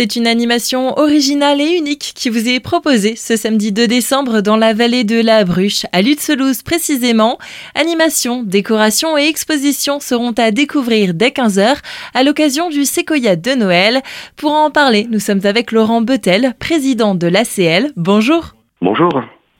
C'est 0.00 0.16
une 0.16 0.26
animation 0.26 0.98
originale 0.98 1.60
et 1.60 1.76
unique 1.76 2.12
qui 2.14 2.30
vous 2.30 2.48
est 2.48 2.58
proposée 2.58 3.16
ce 3.16 3.36
samedi 3.36 3.70
2 3.70 3.86
décembre 3.86 4.40
dans 4.40 4.56
la 4.56 4.72
vallée 4.72 5.04
de 5.04 5.20
la 5.20 5.44
Bruche, 5.44 5.84
à 5.92 6.00
Lutzelouse 6.00 6.62
précisément. 6.62 7.36
Animation, 7.74 8.42
décoration 8.42 9.18
et 9.18 9.26
exposition 9.26 10.00
seront 10.00 10.32
à 10.38 10.52
découvrir 10.52 11.12
dès 11.12 11.28
15h 11.28 11.76
à 12.14 12.22
l'occasion 12.22 12.70
du 12.70 12.86
Séquoia 12.86 13.36
de 13.36 13.50
Noël. 13.50 14.00
Pour 14.36 14.52
en 14.52 14.70
parler, 14.70 15.06
nous 15.10 15.20
sommes 15.20 15.44
avec 15.44 15.70
Laurent 15.70 16.00
Betel, 16.00 16.54
président 16.58 17.14
de 17.14 17.26
l'ACL. 17.26 17.92
Bonjour. 17.94 18.54
Bonjour. 18.80 19.10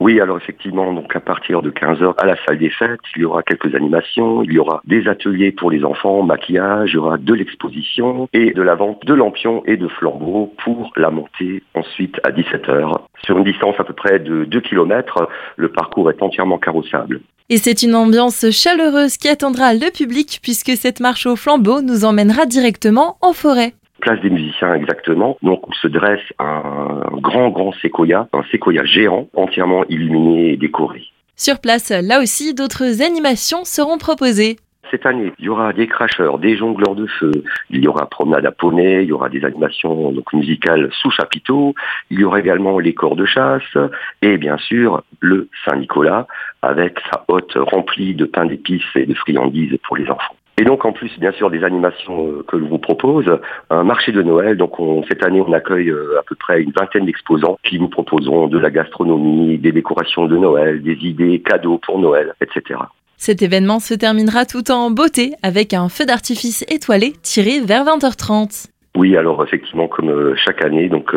Oui, 0.01 0.19
alors 0.19 0.39
effectivement, 0.39 0.95
donc 0.95 1.14
à 1.14 1.21
partir 1.21 1.61
de 1.61 1.71
15h 1.71 2.14
à 2.16 2.25
la 2.25 2.35
salle 2.46 2.57
des 2.57 2.71
fêtes, 2.71 3.01
il 3.14 3.23
y 3.23 3.25
aura 3.27 3.43
quelques 3.43 3.75
animations, 3.75 4.43
il 4.43 4.53
y 4.53 4.59
aura 4.59 4.80
des 4.87 5.07
ateliers 5.07 5.53
pour 5.53 5.71
les 5.71 5.84
enfants, 5.84 6.23
maquillage, 6.23 6.93
il 6.93 6.95
y 6.95 6.98
aura 6.98 7.19
de 7.19 7.34
l'exposition 7.34 8.27
et 8.33 8.52
de 8.52 8.62
la 8.62 8.77
vente 8.77 9.05
de 9.05 9.12
lampions 9.12 9.62
et 9.66 9.77
de 9.77 9.89
flambeaux 9.89 10.55
pour 10.65 10.91
la 10.97 11.11
montée 11.11 11.62
ensuite 11.75 12.19
à 12.24 12.30
17h. 12.30 12.98
Sur 13.24 13.37
une 13.37 13.45
distance 13.45 13.74
à 13.79 13.84
peu 13.84 13.93
près 13.93 14.19
de 14.19 14.45
2 14.45 14.60
km, 14.62 15.29
le 15.57 15.69
parcours 15.71 16.10
est 16.10 16.23
entièrement 16.23 16.57
carrossable. 16.57 17.21
Et 17.51 17.59
c'est 17.59 17.82
une 17.82 17.95
ambiance 17.95 18.48
chaleureuse 18.51 19.19
qui 19.19 19.29
attendra 19.29 19.74
le 19.74 19.91
public 19.93 20.38
puisque 20.41 20.77
cette 20.77 21.01
marche 21.01 21.27
au 21.27 21.37
flambeau 21.37 21.82
nous 21.82 22.07
emmènera 22.07 22.46
directement 22.46 23.19
en 23.21 23.35
forêt 23.35 23.74
place 24.00 24.20
des 24.20 24.30
musiciens 24.30 24.74
exactement. 24.74 25.36
Donc 25.42 25.68
où 25.68 25.72
se 25.74 25.88
dresse 25.88 26.20
un 26.38 27.00
grand, 27.14 27.50
grand 27.50 27.72
séquoia, 27.80 28.28
un 28.32 28.42
séquoia 28.50 28.84
géant, 28.84 29.28
entièrement 29.34 29.84
illuminé 29.88 30.52
et 30.52 30.56
décoré. 30.56 31.02
Sur 31.36 31.60
place, 31.60 31.90
là 31.90 32.20
aussi, 32.20 32.54
d'autres 32.54 33.02
animations 33.02 33.64
seront 33.64 33.98
proposées. 33.98 34.56
Cette 34.90 35.06
année, 35.06 35.32
il 35.38 35.45
y 35.45 35.48
aura 35.48 35.73
des 35.73 35.86
cracheurs, 35.86 36.38
des 36.38 36.56
jongleurs 36.56 36.96
de 36.96 37.06
feu, 37.06 37.30
il 37.70 37.84
y 37.84 37.86
aura 37.86 38.06
promenade 38.06 38.45
à 38.45 38.50
poney, 38.50 39.04
il 39.04 39.09
y 39.09 39.12
aura 39.12 39.28
des 39.28 39.45
animations 39.45 40.10
donc, 40.10 40.32
musicales 40.32 40.90
sous 41.01 41.10
chapiteau, 41.10 41.74
il 42.10 42.18
y 42.18 42.24
aura 42.24 42.40
également 42.40 42.78
les 42.80 42.92
corps 42.92 43.14
de 43.14 43.24
chasse 43.24 43.76
et 44.20 44.37
bien 44.37 44.59
sûr 44.59 45.04
le 45.20 45.48
Saint-Nicolas 45.64 46.26
avec 46.62 46.98
sa 47.10 47.24
hotte 47.29 47.52
remplie 47.54 48.14
de 48.14 48.24
pain 48.24 48.46
d'épices 48.46 48.82
et 48.96 49.07
de 49.07 49.14
friandises 49.14 49.79
pour 49.85 49.96
les 49.96 50.10
enfants. 50.10 50.35
Et 50.61 50.65
donc 50.65 50.85
en 50.85 50.93
plus, 50.93 51.11
bien 51.19 51.33
sûr, 51.33 51.51
des 51.51 51.65
animations 51.65 52.27
euh, 52.27 52.45
que 52.47 52.59
je 52.59 52.65
vous 52.65 52.77
propose, 52.77 53.25
un 53.71 53.83
marché 53.83 54.13
de 54.13 54.21
Noël. 54.21 54.59
Donc 54.59 54.75
cette 55.09 55.25
année, 55.25 55.41
on 55.41 55.55
accueille 55.55 55.89
euh, 55.89 56.19
à 56.19 56.23
peu 56.23 56.35
près 56.35 56.61
une 56.61 56.71
vingtaine 56.79 57.07
d'exposants 57.07 57.57
qui 57.65 57.80
nous 57.80 57.89
proposeront 57.89 58.47
de 58.47 58.59
la 58.59 58.69
gastronomie, 58.69 59.57
des 59.57 59.73
décorations 59.73 60.27
de 60.27 60.37
Noël, 60.37 60.83
des 60.83 60.99
idées 61.01 61.41
cadeaux 61.41 61.79
pour 61.79 61.99
Noël, 61.99 62.35
etc. 62.43 62.79
Cet 63.16 63.41
événement 63.41 63.81
se 63.81 63.95
terminera 63.95 64.44
tout 64.44 64.71
en 64.71 64.91
beauté 64.91 65.33
avec 65.43 65.72
un 65.72 65.88
feu 65.88 66.05
d'artifice 66.05 66.62
étoilé 66.69 67.15
tiré 67.22 67.61
vers 67.61 67.84
20h30. 67.84 68.66
Oui, 68.97 69.16
alors 69.16 69.43
effectivement, 69.43 69.88
comme 69.88 70.11
euh, 70.11 70.34
chaque 70.37 70.62
année, 70.62 70.91
donc 70.91 71.15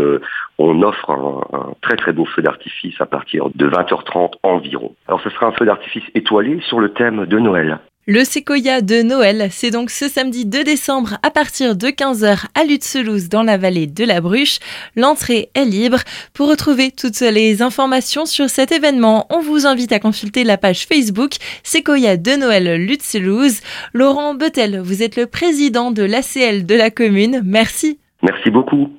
on 0.58 0.82
offre 0.84 1.10
un, 1.10 1.42
un, 1.52 1.74
très 1.82 1.98
très 1.98 2.14
beau 2.14 2.24
feu 2.24 2.42
d'artifice 2.42 2.96
à 3.02 3.08
partir 3.08 3.50
de 3.54 3.68
20h30 3.68 4.36
environ. 4.44 4.96
Alors 5.10 5.20
ce 5.22 5.30
sera 5.32 5.48
un 5.48 5.52
feu 5.52 5.66
d'artifice 5.66 6.06
étoilé 6.16 6.62
sur 6.62 6.80
le 6.80 6.94
thème 6.94 7.26
de 7.26 7.40
Noël. 7.40 7.80
Le 8.06 8.26
séquoia 8.26 8.82
de 8.82 9.02
Noël, 9.02 9.48
c'est 9.50 9.72
donc 9.72 9.90
ce 9.90 10.10
samedi 10.10 10.46
2 10.46 10.66
décembre 10.66 11.20
à 11.24 11.32
partir 11.32 11.78
de 11.78 11.88
15h 11.88 12.48
à 12.54 12.66
Lutzelouse 12.66 13.30
dans 13.30 13.44
la 13.44 13.56
vallée 13.56 13.88
de 13.88 14.04
la 14.04 14.20
Bruche. 14.20 14.60
L'entrée 14.98 15.50
est 15.56 15.64
libre. 15.64 16.00
Pour 16.34 16.50
retrouver 16.50 16.92
toutes 16.92 17.22
les 17.22 17.62
informations 17.62 18.26
sur 18.26 18.50
cet 18.50 18.74
événement, 18.74 19.26
on 19.30 19.40
vous 19.40 19.66
invite 19.66 19.94
à 19.94 20.00
consulter 20.00 20.44
la 20.44 20.58
page 20.58 20.86
Facebook 20.86 21.36
Séquoia 21.64 22.18
de 22.18 22.32
Noël 22.32 22.76
Lutzelouse. 22.86 23.62
Laurent 23.94 24.36
Betel, 24.36 24.82
vous 24.82 25.02
êtes 25.02 25.16
le 25.16 25.26
président 25.26 25.92
de 25.92 26.04
l'ACL 26.04 26.66
de 26.66 26.76
la 26.76 26.92
commune. 26.92 27.42
Merci. 27.46 28.00
Merci 28.22 28.50
beaucoup. 28.50 28.90